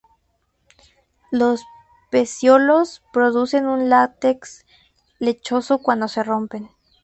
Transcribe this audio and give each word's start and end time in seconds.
Los 1.29 1.61
pecíolos 2.09 3.03
producen 3.13 3.67
un 3.67 3.87
látex 3.89 4.65
lechoso 5.19 5.77
cuando 5.77 6.07
se 6.07 6.23
rompen. 6.23 6.71